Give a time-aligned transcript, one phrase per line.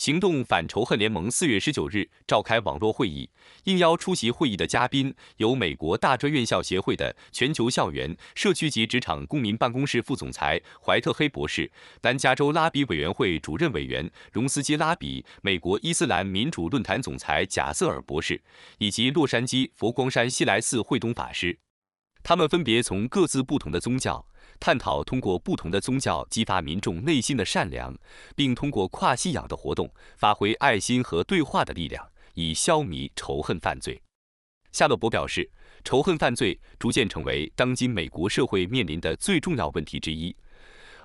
[0.00, 3.28] 行动反仇恨联盟四月十九日召开网络会议，
[3.64, 18.40] 应邀出席会议的嘉宾有美国大专院校协会的全球校园、社区及职场公民办公室副总裁怀特黑博士、南加州拉比委员会主任委员荣斯基拉比、美国伊斯兰民主论坛总裁贾瑟尔博士，
[18.78, 21.58] 以及洛杉矶佛光山西来寺慧东法师。
[22.22, 24.26] 他们分别从各自不同的宗教。
[24.58, 27.96] 探讨通过不同的宗教激发民众内心的善良，
[28.34, 34.00] 并通过跨信仰的活动发挥爱心和对话的力量，以消弭仇恨犯罪。
[34.72, 35.50] 夏洛伯表示，
[35.82, 40.34] 仇恨犯罪逐渐成为当今美国社会面临的最重要问题之一，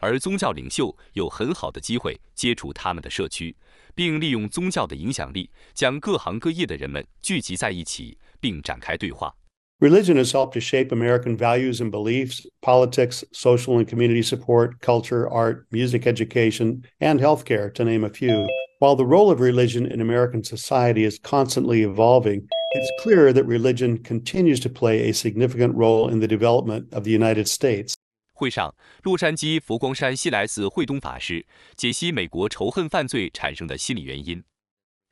[0.00, 3.56] 而宗教领袖有很好的机会接触他们的社区，
[3.94, 9.34] 并利用宗教的影响力，将各行各业的人们聚集在一起，并展开对话。
[9.81, 15.65] Religion has helped to shape American values and beliefs, politics, social and community support, culture, art,
[15.71, 18.45] music education, and healthcare, to name a few.
[18.79, 23.97] While the role of religion in American society is constantly evolving, it's clear that religion
[24.03, 27.93] continues to play a significant role in the development of the United States.
[28.33, 31.45] 会上，洛杉矶佛光山西来寺慧东法师
[31.77, 34.43] 解析美国仇恨犯罪产生的心理原因。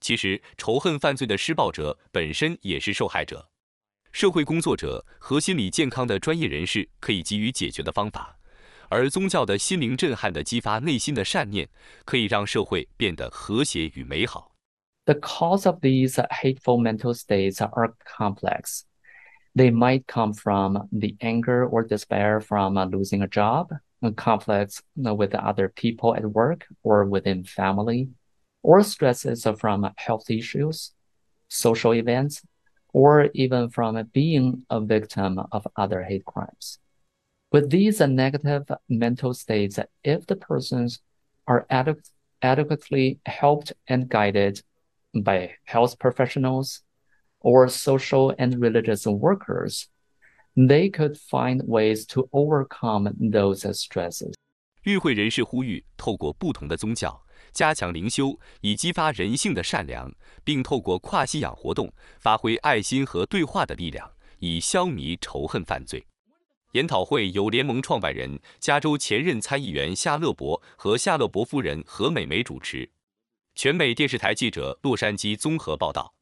[0.00, 3.50] 其实，仇恨犯罪的施暴者本身也是受害者。
[4.12, 8.38] 社会工作者和心理健康的专业人士可以给予解决的方法，
[8.88, 11.68] 而宗教的心灵震撼的激发内心的善念，
[12.04, 14.54] 可以让社会变得和谐与美好。
[15.06, 18.82] The cause of these hateful mental states are complex.
[19.54, 23.68] They might come from the anger or despair from losing a job,
[24.16, 28.08] conflicts with other people at work or within family,
[28.62, 30.92] or stresses from health issues,
[31.48, 32.42] social events,
[32.92, 36.78] or even from being a victim of other hate crimes.
[37.50, 41.00] With these negative mental states, if the persons
[41.46, 41.66] are
[42.40, 44.62] adequately helped and guided
[45.14, 46.82] by health professionals
[47.40, 49.88] or social and religious workers,
[50.56, 54.34] they could find ways to overcome those stresses.
[54.84, 57.22] 与会人士呼吁，透过不同的宗教，
[57.53, 60.11] 加强灵修，以激发人性的善良，
[60.43, 66.05] 并透过跨信仰活动发挥爱心和对话的力量，以消弭仇恨犯罪。
[66.73, 72.89] 研讨会由联盟创办人、加州前任参议员夏勒伯和夏勒伯夫人何美梅主持。
[73.55, 76.13] 全美电视台记者洛杉矶综合报道。